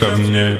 [0.00, 0.56] ко мне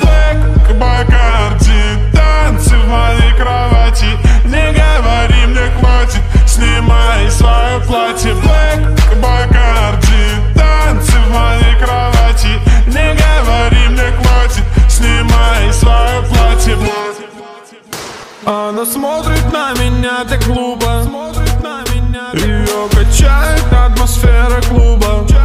[0.00, 1.82] Так, Бакарди,
[2.12, 4.06] танцы в моей кровати.
[4.44, 8.32] Не говори мне хватит, снимай свое платье.
[8.32, 8.80] Black
[9.20, 10.22] Бакарди,
[10.54, 12.52] танцы в моей кровати.
[12.86, 16.76] Не говори мне хватит, снимай свое платье.
[18.46, 21.02] Она смотрит на меня так глупо
[22.34, 25.39] Ее качает атмосфера клуба.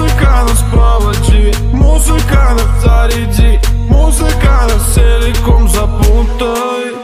[0.00, 6.94] Музыка нас проводи, музыка нас заряди Музыка нас целиком запутай.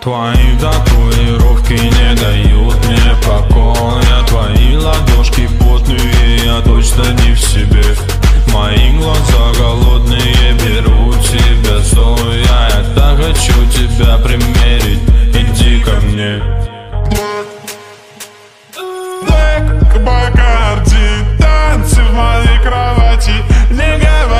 [0.00, 7.82] Твои татуировки не дают мне покоя Твои ладошки потные, я точно не в себе.
[8.54, 15.00] Мои глаза голодные беру тебя стоя а Я так хочу тебя примерить,
[15.34, 16.40] иди ко мне.
[19.26, 20.41] Black, black,
[22.12, 23.32] в моей кровати
[23.70, 24.31] Не говори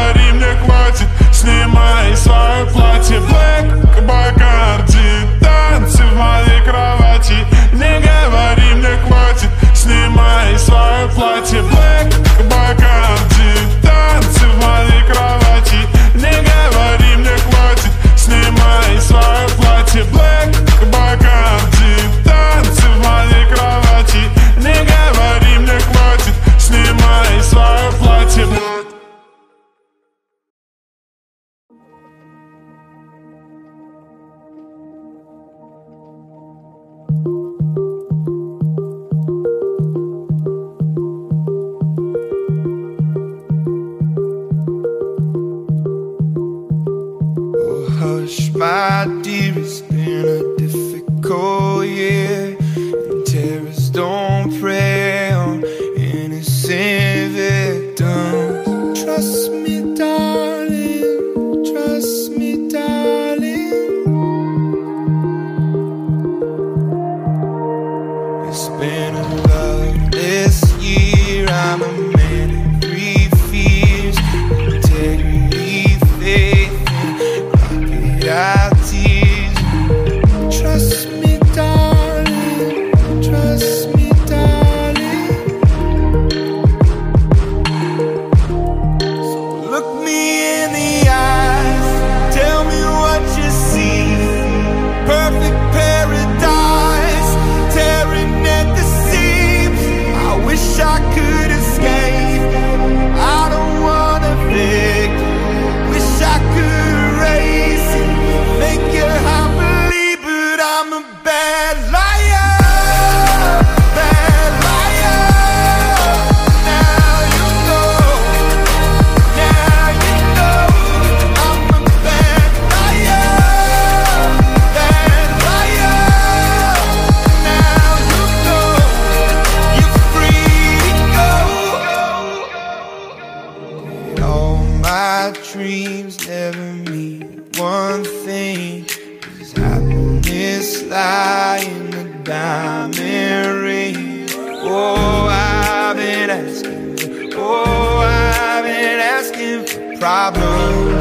[150.35, 150.92] blue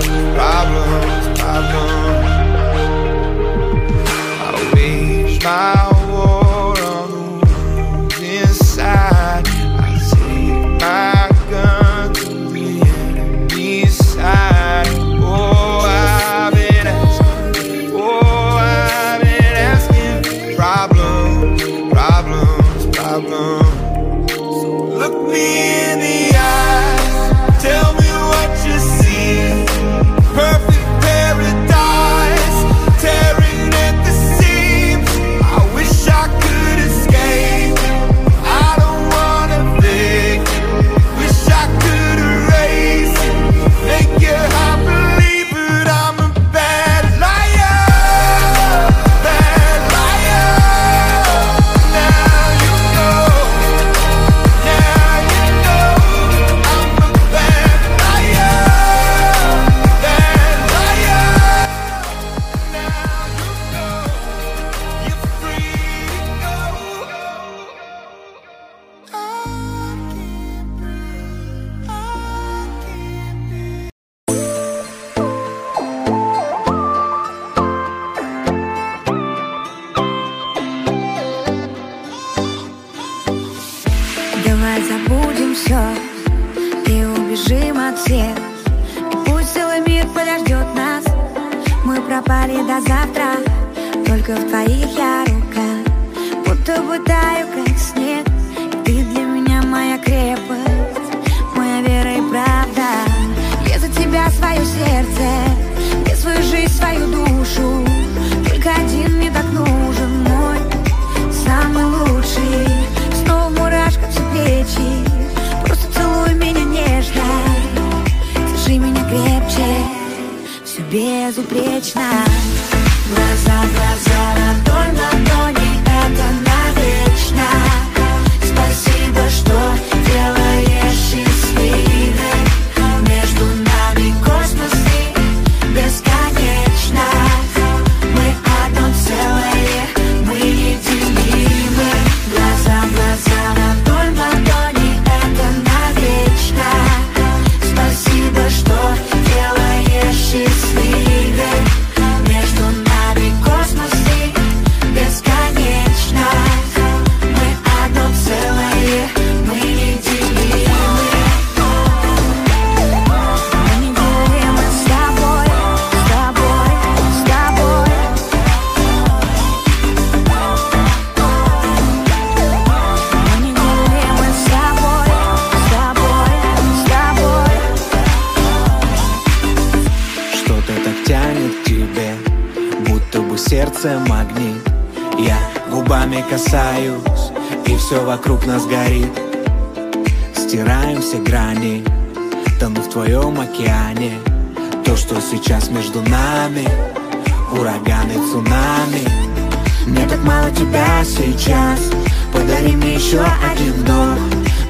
[203.11, 204.17] еще один дом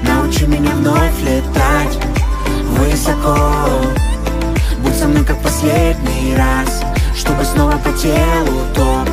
[0.01, 1.99] Научи меня вновь летать
[2.69, 3.37] высоко
[4.79, 6.81] Будь со мной как последний раз
[7.15, 9.07] Чтобы снова по телу топ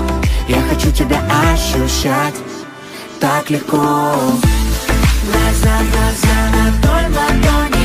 [0.49, 1.21] Я хочу тебя
[1.53, 2.35] ощущать
[3.21, 3.77] так легко
[5.27, 7.78] Глаза, глаза, ладонь, ладонь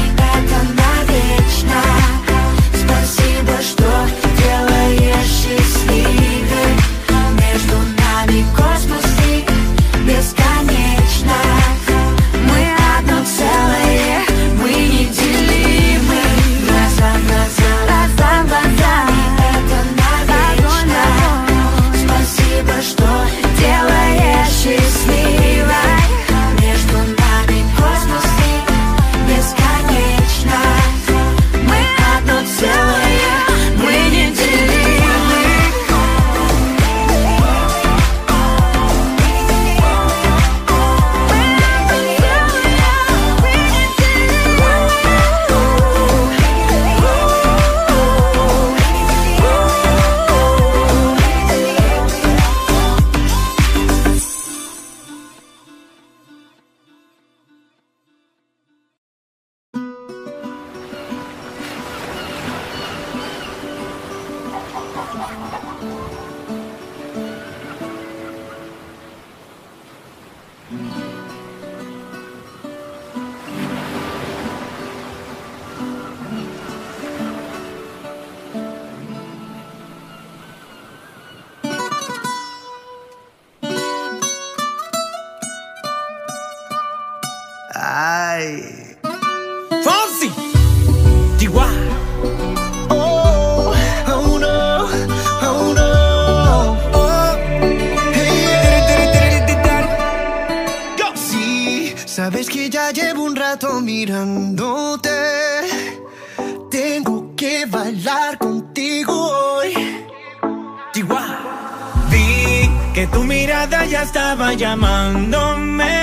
[114.57, 115.93] llamándome.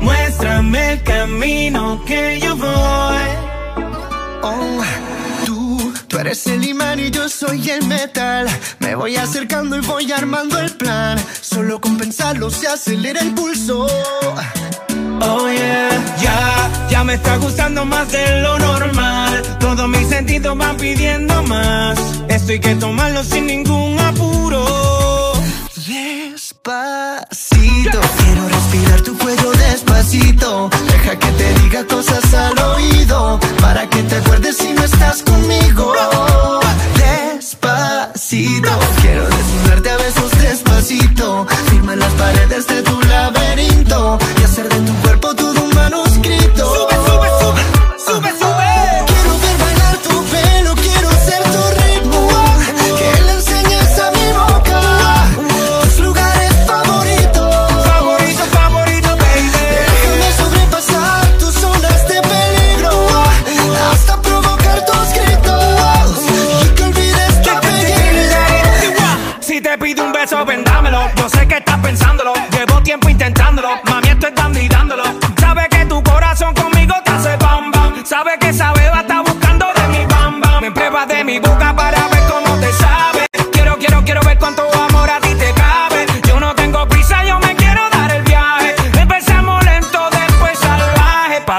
[0.00, 3.28] Muéstrame el camino que yo voy.
[4.42, 4.82] Oh,
[5.44, 8.46] tú, tú eres el imán y yo soy el metal.
[8.78, 11.18] Me voy acercando y voy armando el plan.
[11.40, 13.86] Solo con pensarlo se acelera el pulso.
[15.20, 19.42] Oh yeah, ya, ya me está gustando más de lo normal.
[19.58, 21.98] Todos mis sentidos van pidiendo más.
[22.28, 24.87] Esto hay que tomarlo sin ningún apuro.
[26.68, 30.68] Despacito, quiero respirar tu cuello despacito.
[30.86, 33.40] Deja que te diga cosas al oído.
[33.62, 35.94] Para que te acuerdes si no estás conmigo.
[36.94, 38.70] Despacito,
[39.00, 41.46] quiero desnudarte a besos despacito.
[41.70, 42.77] Firma las paredes de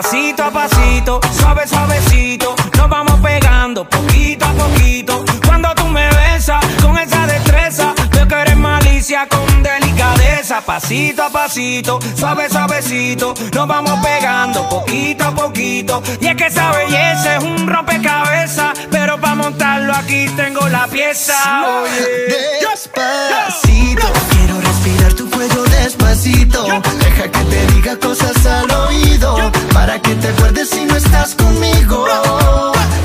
[0.02, 2.56] Pasito a pasito, suave, suavecito.
[2.78, 5.26] Nos vamos pegando poquito a poquito.
[5.46, 10.62] Cuando tú me besas con esa destreza, veo que eres malicia con delicadeza.
[10.62, 13.34] Pasito a pasito, suave, suavecito.
[13.54, 16.02] Nos vamos pegando poquito a poquito.
[16.22, 18.80] Y es que esa belleza es un rompecabezas.
[18.90, 21.36] Pero para montarlo aquí tengo la pieza.
[21.82, 22.66] Oye.
[22.72, 25.14] Despacito, quiero respirar
[25.48, 26.66] despacito.
[27.00, 32.06] Deja que te diga cosas al oído para que te acuerdes si no estás conmigo.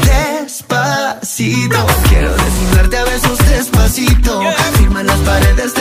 [0.02, 4.40] Despacito, quiero desnudarte a besos despacito.
[4.78, 5.73] Firma las paredes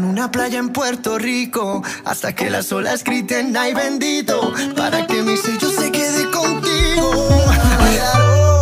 [0.00, 5.22] en una playa en Puerto Rico hasta que las olas griten ay bendito para que
[5.22, 7.28] mi sello se quede contigo.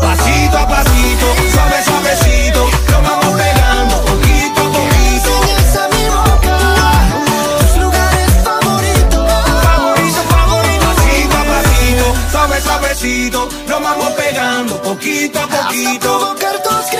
[0.02, 2.64] Pasito a pasito, suave, suavecito.
[2.90, 5.30] Nos vamos pegando poquito a poquito.
[5.78, 6.58] A mi boca
[7.60, 9.24] tus lugares favoritos.
[9.62, 10.86] Favorito, favorito.
[10.88, 13.48] Pasito a pasito, suave, suavecito.
[13.68, 16.00] Nos vamos pegando poquito a Hasta poquito.
[16.00, 16.90] provocar tus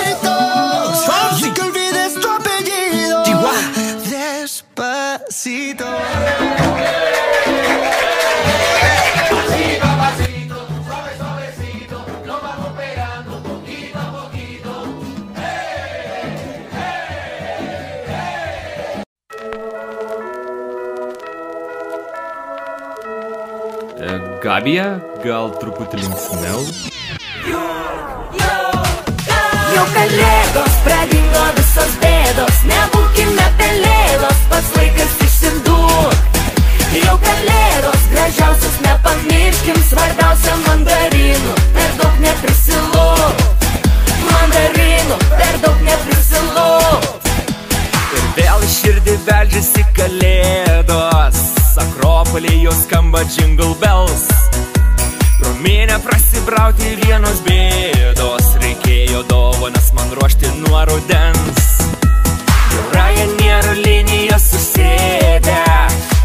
[24.49, 26.63] Gabija, gal truputį linksmiau?
[29.69, 36.39] Jau kalėdos, pradingo visos bėdos, nebūkime pelėdos, pats laikas išsiduok.
[36.95, 43.45] Jau kalėdos, gražiausios nepamirškim, svarbiausia mandarinų, per daug neprisilok.
[44.31, 47.29] Mandarinų, per daug neprisilok.
[48.17, 51.45] Ir vėl širdį beldžiasi kalėdos.
[51.79, 54.38] Akropolį jau skamba jingle bells.
[55.59, 58.45] Ruminė prasibrauti vienos bėdos.
[58.61, 61.65] Reikėjo dovanas man ruošti nuo rudens.
[62.71, 65.57] Jau Ryanair linija susėdę.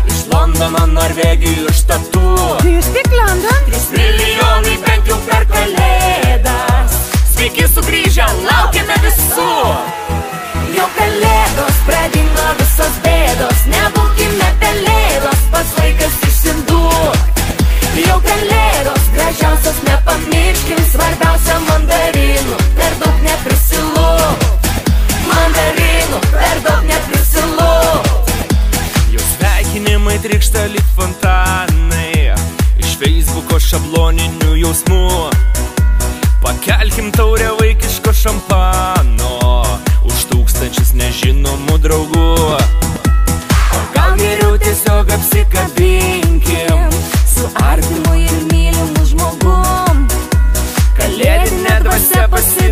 [0.07, 2.23] Iš Londono, Norvegijų, iš Tatų.
[2.63, 6.95] Trys milijonai bent jau per kalėdas.
[7.35, 9.51] Sveiki sugrįžę, laukiame visų.
[10.79, 17.24] Jau kalėdos, pradingo visos bėdos, nebūkime pelėdos, pats laikas išsiduok.
[17.95, 22.57] Jau kalėdos gražiausios nepamirškim Svarbiausia mandarinų.
[22.75, 24.07] Per daug neprisilu.
[25.29, 27.69] Mandarinų per daug neprisilu.
[29.15, 32.35] Jau sveikinimai trikšta lyg fontanai.
[32.83, 35.31] Iš Facebooko šabloninių jausmų.
[36.43, 39.39] Pakelkim taurę vaikiško šampano.
[40.03, 42.29] Už tūkstančius nežinomų draugų.
[42.59, 46.24] O gal geriau tiesiog apsikabinti.
[47.35, 50.05] Su artimu ir mylimu žmogum.
[50.99, 52.64] Kalėdinė dvasia pasidalinkim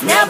[0.00, 0.29] bėdos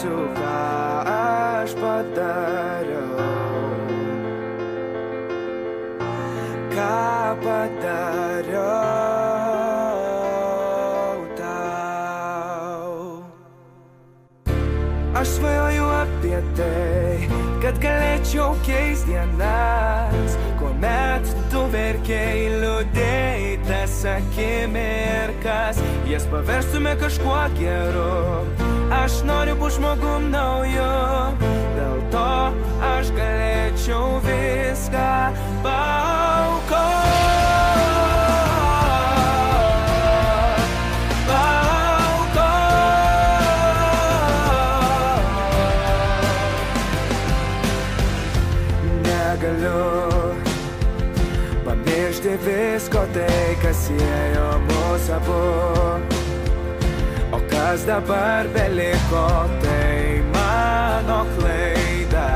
[0.00, 0.58] klausiu, ką
[1.04, 3.16] aš padariau.
[6.72, 8.60] Ką padariau
[11.36, 12.92] tau?
[15.14, 17.28] Aš svajoju apie tai,
[17.60, 25.76] kad galėčiau keis dienas, kuomet tu verkiai liūdėjai tas akimirkas,
[26.08, 28.59] jas paverstume kažkuo geru.
[28.90, 30.86] Aš noriu būti žmogum nauju,
[31.76, 32.26] dėl to
[32.90, 35.10] aš galėčiau viską
[35.64, 36.90] paukoti.
[52.40, 55.79] Visko tai, kas siejo mūsų abu.
[57.70, 59.26] O kas dabar beliko,
[59.62, 62.30] tai mano klaida.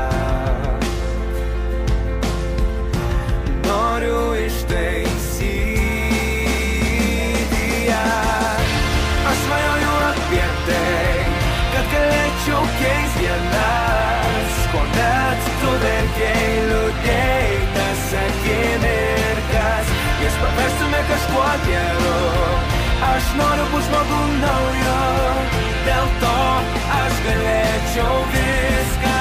[3.67, 5.59] Noriu ištaisyti
[7.89, 8.07] ją.
[9.29, 11.15] Aš svajoju apie tai,
[11.73, 13.04] kad galėčiau keis
[23.15, 24.95] Aš noriu būti žmogum naujo,
[25.85, 26.33] dėl to
[26.99, 29.14] aš galėčiau viską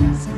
[0.00, 0.29] Yes.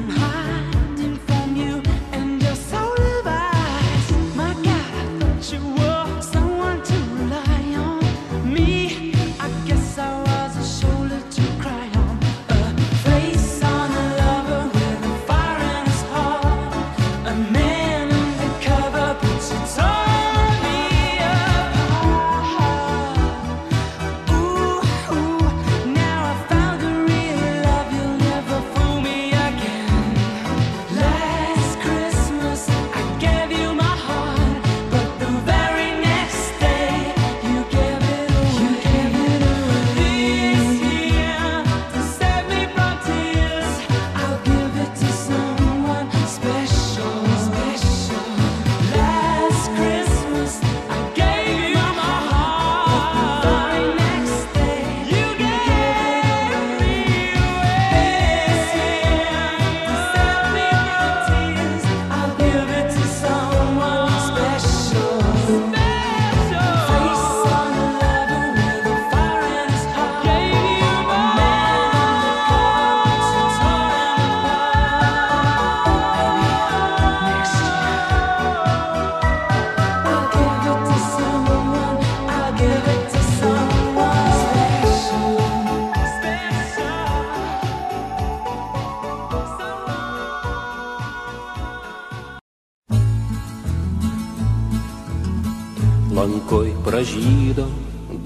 [97.23, 97.69] Pražydo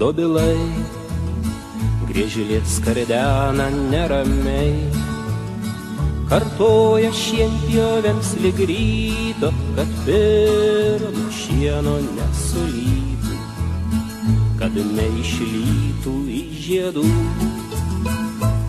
[0.01, 0.57] dobilai,
[2.09, 4.71] griežlės kardena neramiai.
[6.31, 13.37] Kartoja šienpjovėms lyg ryto, kad pirmo šieno nesulytų,
[14.57, 17.03] kad neišlytų į žiedų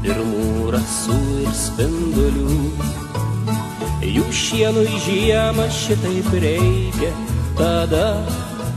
[0.04, 2.58] pirmų rasų ir spindulių.
[4.18, 7.14] Jų šienų žiemą šitaip reikia,
[7.56, 8.04] tada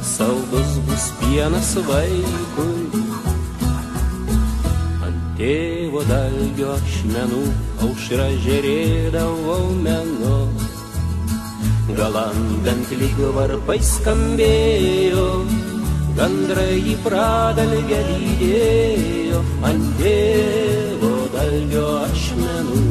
[0.04, 2.90] saldus bus pienas vaikui.
[5.06, 7.42] Ant tėvo dalgio ašmenų
[7.86, 10.38] aušra žerėdavo menu.
[11.92, 15.28] Galandant lyg varpai skambėjo,
[16.18, 22.86] gandrai į pradalgę lydėjo ant tėvo dalgio ašmenų.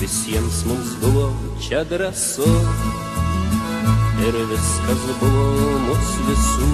[0.00, 2.48] Visiems mums buvo čia drąsu
[4.28, 6.70] ir viskas buvo mūsų visų.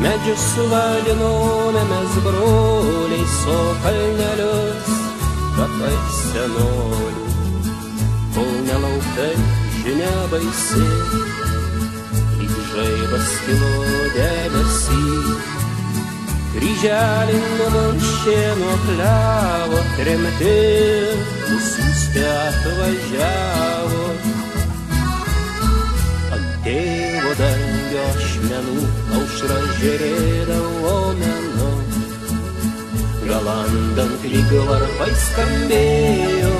[0.00, 4.92] Medžius suvalinome mes broliai, so kalnelius,
[5.58, 7.26] kapai senolių,
[8.36, 9.32] kol nelauktai
[9.80, 10.86] žinia baisi,
[12.40, 13.74] lyg žaibas kilo
[14.16, 15.04] debesį.
[16.50, 20.56] Kryželį numunšė nuo klevo, tremti
[21.46, 24.00] nusiųsti atvažiavo.
[24.10, 24.29] Ant
[26.70, 28.82] tėvo dangio ašmenų
[29.18, 31.70] aušra žerėdavo menu.
[33.26, 36.54] Galandant lyg varpai skambėjo,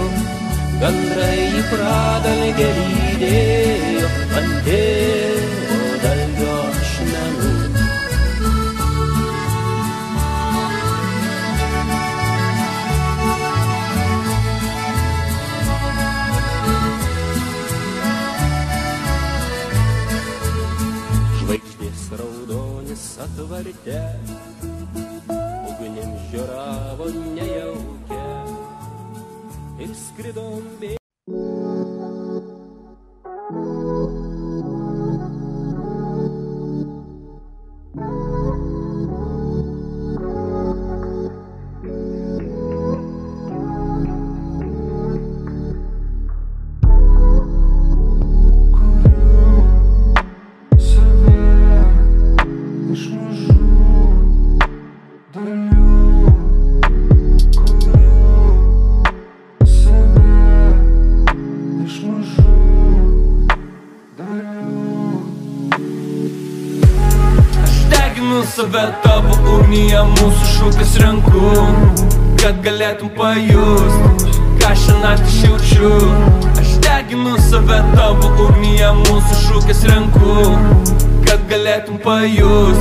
[0.82, 5.39] gandrai į pradalgę lydėjo ant tėvo
[22.18, 24.00] raudonis atvarte,
[25.70, 28.30] ugnim žioravo nejaukia
[29.84, 30.99] ir skridom bė.
[70.00, 71.40] Ugnyje, mūsų šūkis renku,
[72.40, 74.24] kad galėtum pajust,
[74.60, 74.70] ką
[75.02, 75.90] naktį aš jaučiu.
[76.60, 80.56] Aš deginu save tavo ugnyje, mūsų šūkis renku,
[81.26, 82.80] kad galėtum pajust,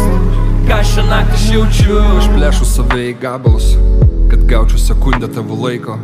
[0.69, 0.79] ką
[1.09, 1.99] naktį aš jaučiu.
[2.19, 3.75] Aš plėšu save į gabalus,
[4.29, 5.99] kad gaučiau sekundę tavo laiko,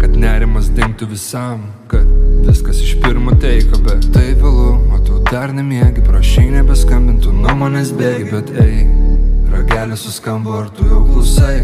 [0.00, 2.06] kad nerimas dingtų visam, kad
[2.46, 7.94] viskas iš pirmo teiko, bet tai vėlu, o tu dar nemiegi, prašai nebeskambintų, nuo manęs
[7.94, 9.05] bėgi, bet ei,
[9.66, 11.60] ragelis suskambo, ar tu jau klausai,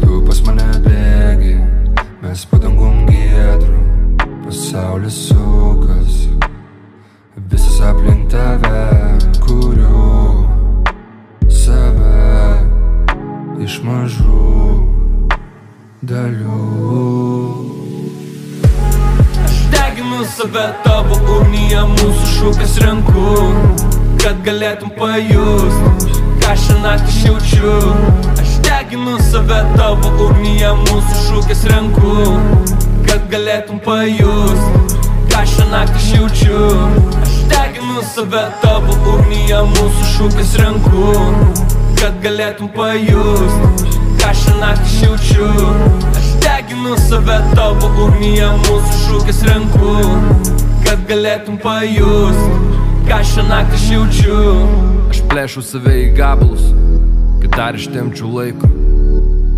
[0.00, 1.54] tu pas mane bėgi,
[2.22, 3.78] mes padangum giedru,
[4.44, 6.28] pasaulis sukas,
[7.50, 8.84] visas aplink tave,
[9.40, 10.44] kuriu
[11.48, 12.60] save
[13.64, 14.84] iš mažų
[16.02, 16.60] dalių.
[19.72, 23.28] Deginu save tavo ugnyje, mūsų šūkis renku,
[24.20, 26.17] kad galėtum pajust,
[26.56, 27.72] šią naktį aš jaučiu.
[28.40, 32.14] Aš deginu save tavo ugnyje, mūsų šūkis renku,
[33.08, 34.96] kad galėtum pajust,
[35.34, 36.62] šią naktį aš jaučiu.
[37.20, 41.12] Aš deginu save tavo ugnyje, mūsų šūkis renku,
[42.00, 43.86] kad galėtum pajust,
[44.24, 45.48] šią naktį aš jaučiu.
[46.16, 49.96] Aš deginu save tavo ugnyje, mūsų šūkis renku,
[50.86, 52.46] kad galėtum pajust,
[53.08, 54.87] ką šią naktį aš jaučiu.
[55.08, 56.68] Aš plėšiu save į gabalus,
[57.42, 58.68] kad dar ištemčiau laiko.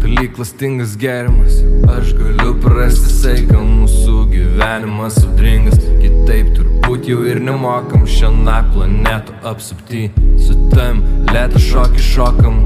[0.00, 1.58] Tai lyg klastingas gerimas,
[1.92, 5.76] aš galiu prarasti saiką, mūsų gyvenimas audringas.
[6.00, 10.06] Kitaip turbūt jau ir nemokam šiandien planetų apsupti.
[10.40, 11.02] Su tam
[11.34, 12.62] lėtą šokį šokam.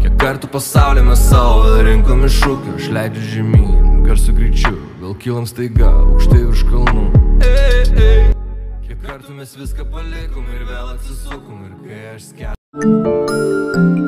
[0.00, 5.90] Kiek kartų pasaulį mes savo rinkom iššūkių, aš leidžiu žemyn, garsų greičiu, vėl kylam staiga,
[6.06, 7.08] aukštai virš kalnų.
[7.44, 8.49] Ei, ei.
[8.90, 13.99] Kiek kartų mes viską palikom ir vėl atsisukom ir kai aš skelbiu.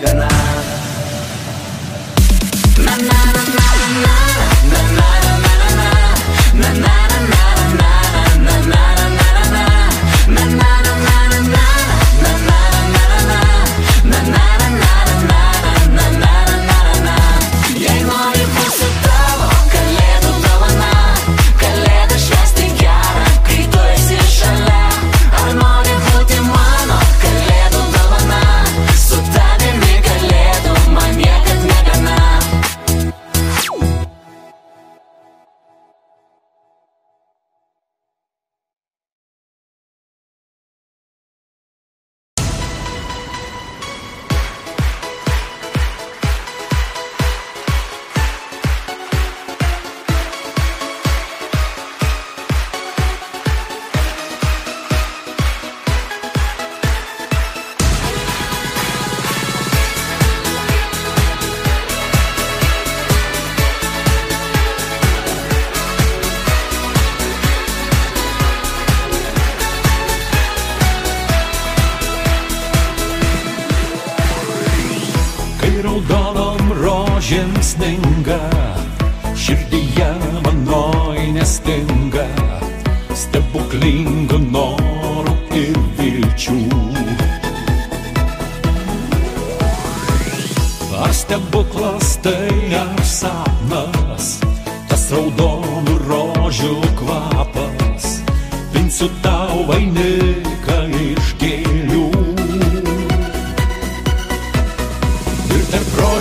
[0.00, 0.49] enganar
[76.08, 78.40] raudonom rožėm sninga,
[79.36, 80.08] širdyje
[80.44, 82.26] manoj nestinga
[83.14, 86.58] stebuklingų norų ir vilčių.
[91.00, 94.40] Ar stebuklas tai ar sapnas,
[94.88, 98.20] tas raudonų rožių kvapas,
[98.72, 101.34] pinsiu tau vainiką iš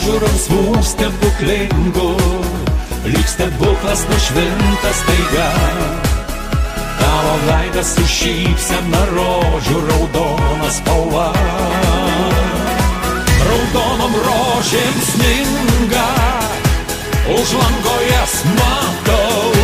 [0.10, 2.10] tarp rožių rausvų stebuklingų,
[3.06, 5.50] lyg stebuklas nušvintas taiga.
[7.00, 11.30] Tavo veidas su šypsena rožių raudona spalva.
[13.46, 16.10] Raudonom rožėm sninga,
[17.38, 19.59] už lango jas matau.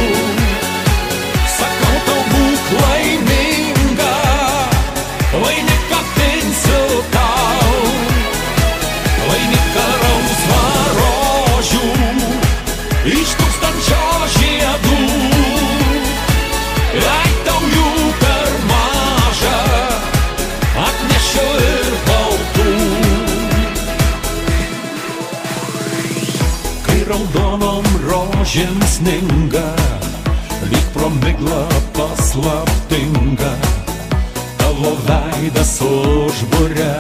[28.56, 29.68] Rožėm sninga,
[30.72, 33.52] lyg pro miglą paslaptinga,
[34.58, 36.96] tavo veidas užburia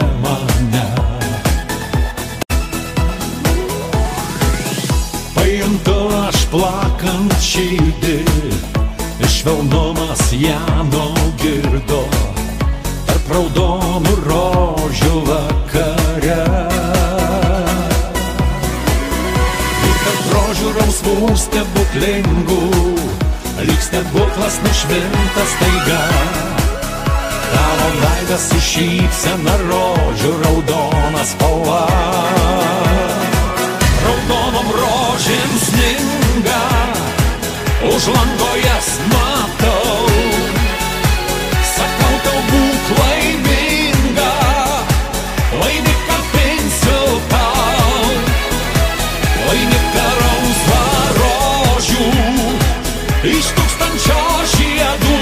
[53.66, 54.22] tūkstančio
[54.54, 55.16] žiedų.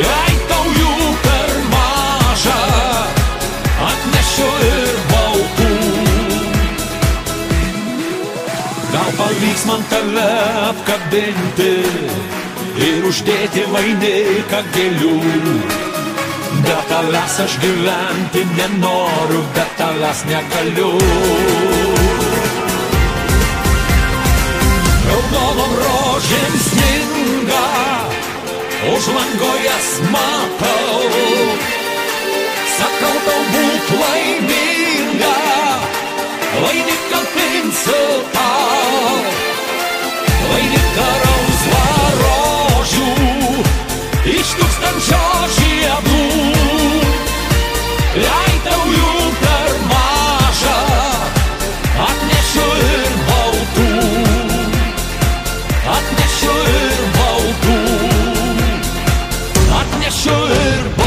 [0.00, 2.62] Jei tau jų per maža,
[3.86, 5.70] atnešiu ir baltų.
[8.94, 10.26] Gal pavyks man tave
[10.70, 11.70] apkabinti
[12.88, 15.14] ir uždėti vainiką gėlių.
[16.66, 20.92] Be tavęs aš gyventi nenoriu, be tavęs negaliu.
[25.10, 25.99] Raudonom rožėm
[26.60, 27.66] sninga,
[28.92, 31.04] už lango jas matau.
[32.76, 35.36] Sakau tau būk laiminga,
[36.60, 39.20] vainiką pinsiu tau.
[40.50, 41.84] Vainiką rausvą
[42.22, 43.10] rožių,
[44.36, 45.24] iš tūkstančio
[45.58, 46.24] žiedų.
[48.20, 48.56] Jei
[60.20, 60.99] Sure.